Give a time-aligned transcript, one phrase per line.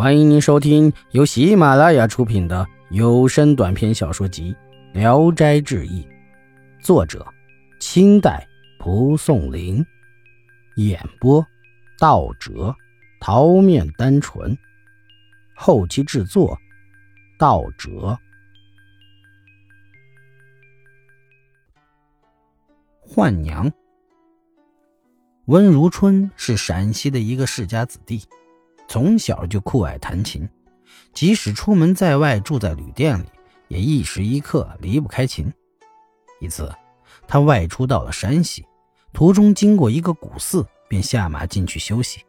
[0.00, 4.56] 欢迎您收听由喜马拉雅出品的有声短篇小说集
[4.98, 6.02] 《聊斋志异》，
[6.82, 7.22] 作者：
[7.80, 8.48] 清代
[8.78, 9.84] 蒲松龄，
[10.76, 11.46] 演播：
[11.98, 12.74] 道哲、
[13.20, 14.56] 桃面单纯，
[15.54, 16.58] 后期制作：
[17.38, 18.18] 道哲。
[23.02, 23.70] 换娘，
[25.44, 28.22] 温如春是陕西的一个世家子弟。
[28.90, 30.48] 从小就酷爱弹琴，
[31.12, 33.26] 即使出门在外住在旅店里，
[33.68, 35.48] 也一时一刻离不开琴。
[36.40, 36.74] 一次，
[37.28, 38.66] 他外出到了山西，
[39.12, 42.24] 途中经过一个古寺，便下马进去休息。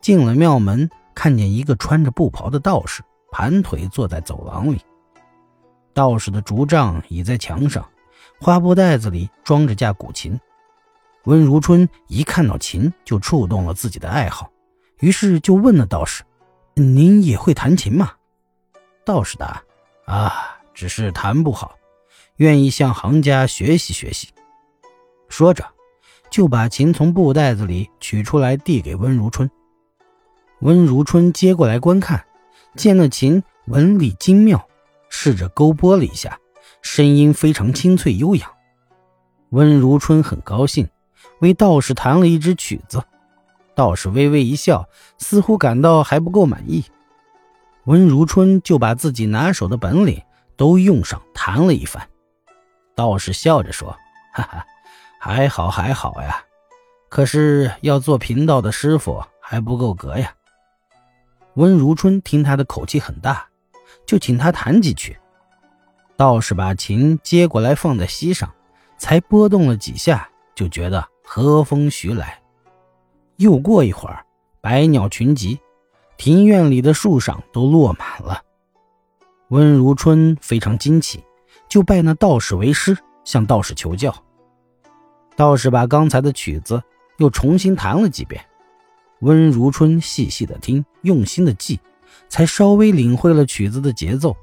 [0.00, 3.02] 进了庙门，看见一个穿着布袍的道士
[3.32, 4.80] 盘腿坐在走廊里，
[5.92, 7.84] 道士的竹杖倚在墙上，
[8.38, 10.38] 花布袋子里装着架古琴。
[11.24, 14.48] 温如春一看到琴，就触动了自己的爱好。
[15.00, 16.24] 于是就问了道士
[16.74, 18.12] ：“您也会弹琴吗？”
[19.04, 19.62] 道士答
[20.06, 21.76] ：“啊，只是弹不好，
[22.36, 24.28] 愿意向行家学习学习。”
[25.28, 25.64] 说着，
[26.30, 29.50] 就把琴从布袋子里取出来，递给温如春。
[30.60, 32.24] 温如春接过来观看，
[32.74, 34.68] 见那琴纹理精妙，
[35.08, 36.38] 试着勾拨了一下，
[36.82, 38.50] 声音非常清脆悠扬。
[39.50, 40.88] 温如春很高兴，
[41.40, 43.02] 为道士弹了一支曲子。
[43.78, 46.84] 道士微微一笑，似乎感到还不够满意。
[47.84, 50.20] 温如春就把自己拿手的本领
[50.56, 52.08] 都用上，弹了一番。
[52.96, 53.96] 道士笑着说
[54.34, 54.66] ：“哈哈，
[55.20, 56.42] 还好还好呀，
[57.08, 60.34] 可是要做贫道的师傅还不够格呀。”
[61.54, 63.46] 温如春听他的口气很大，
[64.04, 65.16] 就请他弹几曲。
[66.16, 68.52] 道士把琴接过来放在膝上，
[68.98, 72.42] 才拨动了几下，就觉得和风徐来。
[73.38, 74.26] 又过一会儿，
[74.60, 75.60] 百鸟群集，
[76.16, 78.42] 庭院里的树上都落满了。
[79.50, 81.22] 温如春非常惊奇，
[81.68, 84.12] 就拜那道士为师，向道士求教。
[85.36, 86.82] 道士把刚才的曲子
[87.18, 88.44] 又重新弹了几遍。
[89.20, 91.78] 温如春细细的听，用心的记，
[92.28, 94.36] 才稍微领会了曲子的节奏。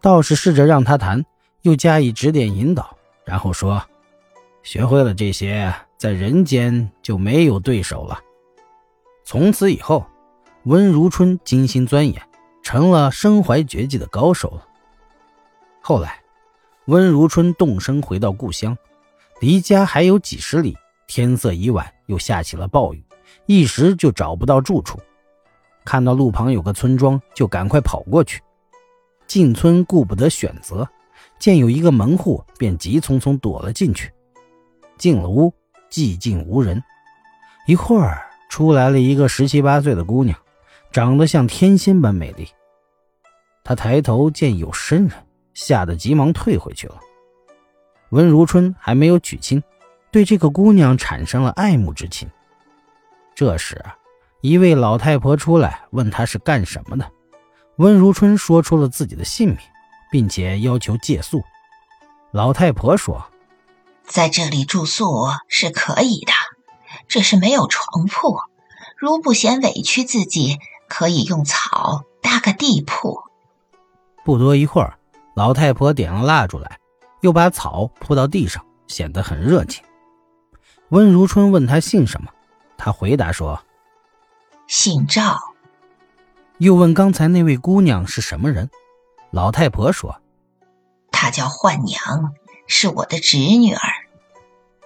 [0.00, 1.24] 道士试着让他弹，
[1.62, 3.82] 又加以指点引导，然后说
[4.62, 8.18] ：“学会了这些。”在人间就没有对手了。
[9.22, 10.06] 从此以后，
[10.62, 12.22] 温如春精心钻研，
[12.62, 14.66] 成了身怀绝技的高手了。
[15.82, 16.22] 后来，
[16.86, 18.74] 温如春动身回到故乡，
[19.42, 20.74] 离家还有几十里，
[21.06, 23.04] 天色已晚，又下起了暴雨，
[23.44, 24.98] 一时就找不到住处。
[25.84, 28.40] 看到路旁有个村庄，就赶快跑过去。
[29.26, 30.88] 进村顾不得选择，
[31.38, 34.10] 见有一个门户，便急匆匆躲了进去。
[35.00, 35.52] 进了屋。
[35.90, 36.80] 寂静无人，
[37.66, 40.38] 一会儿出来了一个十七八岁的姑娘，
[40.92, 42.48] 长得像天仙般美丽。
[43.64, 45.18] 他抬头见有生人，
[45.52, 47.00] 吓得急忙退回去了。
[48.10, 49.60] 温如春还没有娶亲，
[50.12, 52.30] 对这个姑娘产生了爱慕之情。
[53.34, 53.84] 这时，
[54.42, 57.04] 一位老太婆出来问她是干什么的，
[57.78, 59.58] 温如春说出了自己的姓名，
[60.08, 61.42] 并且要求借宿。
[62.30, 63.20] 老太婆说。
[64.10, 66.32] 在这里住宿是可以的，
[67.06, 68.40] 只是没有床铺。
[68.98, 73.22] 如不嫌委屈自己，可以用草搭个地铺。
[74.24, 74.98] 不多一会儿，
[75.36, 76.80] 老太婆点了蜡烛来，
[77.20, 79.84] 又把草铺到地上，显得很热情。
[80.88, 82.32] 温如春问她姓什么，
[82.76, 83.62] 她回答说
[84.66, 85.38] ：“姓赵。”
[86.58, 88.68] 又问刚才那位姑娘是什么人，
[89.30, 90.20] 老太婆说
[91.12, 92.34] ：“她叫焕娘。”
[92.72, 93.80] 是我的侄女儿，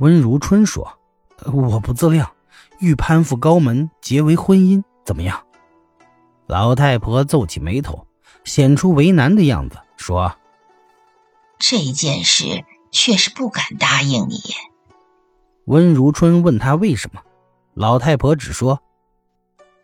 [0.00, 0.98] 温如春说
[1.46, 2.32] ：“我不自量，
[2.80, 5.46] 欲攀附高门，结为婚姻，怎么样？”
[6.48, 8.04] 老太婆皱起眉头，
[8.42, 10.34] 显出为难的样子，说
[11.56, 14.40] ：“这件事却是不敢答应你。”
[15.66, 17.22] 温如春问他为什么，
[17.74, 18.82] 老太婆只说：“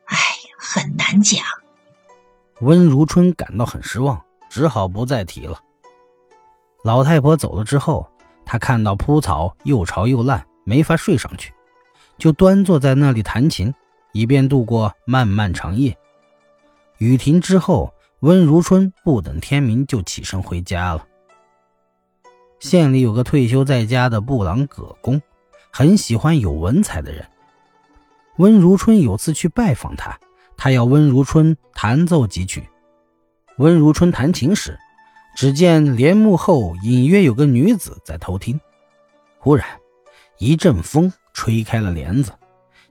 [0.06, 0.18] 哎，
[0.58, 1.44] 很难讲。”
[2.60, 4.20] 温如春感到很失望，
[4.50, 5.60] 只好不再提了。
[6.84, 8.06] 老太婆走了之后，
[8.44, 11.50] 他看到铺草又潮又烂，没法睡上去，
[12.18, 13.72] 就端坐在那里弹琴，
[14.12, 15.96] 以便度过漫漫长夜。
[16.98, 21.06] 雨停之后，温如春不等天明就起身回家了。
[22.58, 25.22] 县里有个退休在家的布朗葛公，
[25.70, 27.26] 很喜欢有文采的人。
[28.36, 30.18] 温如春有次去拜访他，
[30.54, 32.68] 他要温如春弹奏几曲。
[33.56, 34.78] 温如春弹琴时。
[35.34, 38.58] 只见帘幕后隐约有个女子在偷听。
[39.38, 39.66] 忽然，
[40.38, 42.32] 一阵风吹开了帘子，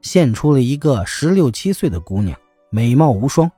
[0.01, 2.37] 现出了一个十六七岁的姑娘，
[2.69, 3.49] 美貌无双。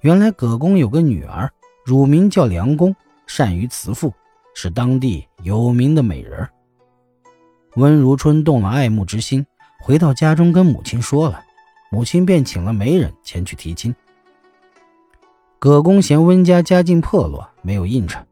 [0.00, 1.52] 原来葛公有个女儿，
[1.84, 4.12] 乳名叫梁公，善于辞赋，
[4.54, 6.48] 是当地有名的美人。
[7.76, 9.46] 温如春动了爱慕之心，
[9.78, 11.42] 回到家中跟母亲说了，
[11.90, 13.94] 母亲便请了媒人前去提亲。
[15.58, 18.24] 葛公嫌温家家境破落，没有应承。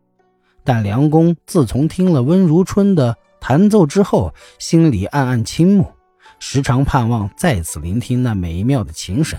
[0.65, 5.93] 但梁公自从听了温如春的弹奏之后，心里暗暗倾慕，
[6.39, 9.39] 时常盼望再次聆听那美妙的琴声。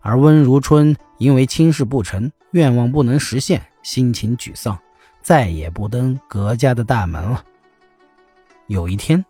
[0.00, 4.78] 而温如春因为亲事不成，愿望不能实现，心情沮丧，
[5.22, 7.44] 再也不登葛家的大门了。
[8.66, 9.24] 有一天，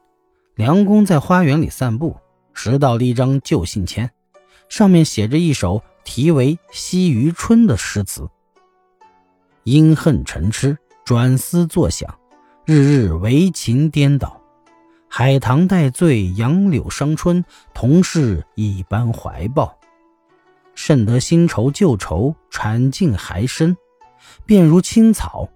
[0.55, 2.17] 梁公在花园里散步，
[2.53, 4.11] 拾到了一张旧信签，
[4.69, 5.83] 上面写着一首。
[6.07, 8.29] 题为《惜余春》的诗词：
[9.65, 12.19] 因恨成痴，转思作想，
[12.65, 14.41] 日日为情颠倒。
[15.09, 17.45] 海棠带醉，杨柳伤春，
[17.75, 19.77] 同是一般怀抱。
[20.75, 23.77] 甚得新愁旧愁，产尽还深，
[24.47, 25.49] 便如青草。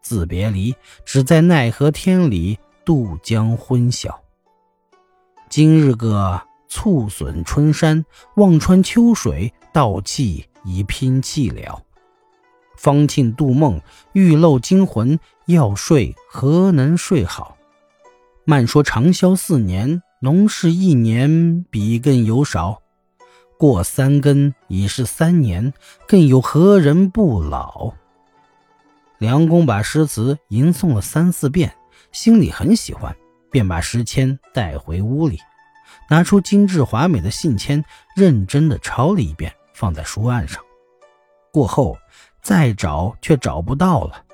[0.00, 0.74] 自别离，
[1.04, 4.20] 只在奈何天里渡江昏晓。
[5.48, 6.40] 今日个。
[6.72, 8.06] 促损春山，
[8.36, 11.82] 望穿秋水，道气已拼气了。
[12.80, 13.78] 方庆度梦，
[14.14, 17.58] 玉漏惊魂，要睡何能睡好？
[18.46, 22.80] 慢说长宵四年，农事一年比更有少。
[23.58, 25.74] 过三更已是三年，
[26.08, 27.92] 更有何人不老？
[29.18, 31.74] 梁公把诗词吟诵了三四遍，
[32.12, 33.14] 心里很喜欢，
[33.50, 35.38] 便把诗签带回屋里。
[36.08, 37.84] 拿出精致华美的信签，
[38.16, 40.62] 认真的抄了一遍，放在书案上。
[41.52, 41.98] 过后
[42.42, 44.24] 再找，却找不到了。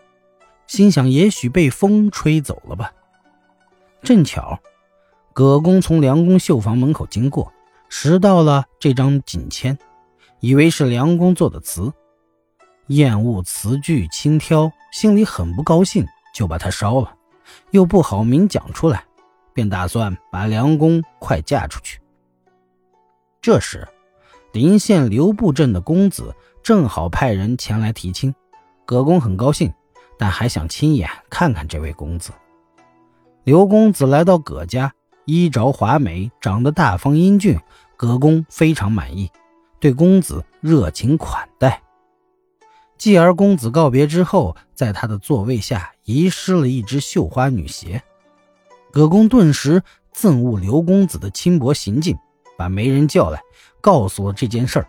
[0.67, 2.93] 心想，也许被风吹走了吧。
[4.03, 4.58] 正巧，
[5.32, 7.53] 葛公从梁公绣房门口经过，
[7.88, 9.79] 拾到了这张锦签，
[10.41, 11.93] 以为是梁公做的词，
[12.88, 17.14] 厌恶词句轻佻，心里很不高兴，就把它烧了，
[17.70, 19.05] 又不好明讲出来。
[19.52, 21.99] 便打算把梁公快嫁出去。
[23.41, 23.88] 这时，
[24.52, 26.35] 临县刘布镇的公子
[26.66, 28.34] 正好派人前来提亲，
[28.84, 29.72] 葛公很高兴，
[30.18, 32.32] 但还想亲眼看看这位公子。
[33.44, 34.92] 刘公子来到葛家，
[35.26, 37.56] 衣着华美，长得大方英俊，
[37.96, 39.30] 葛公非常满意，
[39.78, 41.80] 对公子热情款待。
[42.98, 48.02] 继而公子告别之后，在他的座位下遗失了一只绣花女鞋。
[48.90, 49.80] 葛公顿时
[50.12, 52.18] 憎恶刘公子的轻薄行径，
[52.58, 53.40] 把媒人叫来，
[53.80, 54.88] 告诉了这件事儿。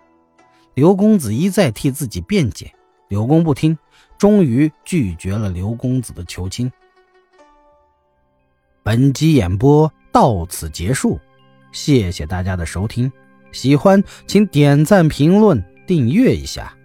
[0.77, 2.71] 刘公子一再替自己辩解，
[3.07, 3.75] 柳公不听，
[4.15, 6.71] 终于拒绝了刘公子的求亲。
[8.83, 11.19] 本集演播到此结束，
[11.71, 13.11] 谢谢大家的收听，
[13.51, 16.76] 喜欢请点赞、评论、订阅一下。